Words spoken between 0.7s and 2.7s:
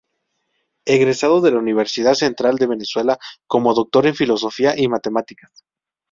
Egresado de la Universidad Central de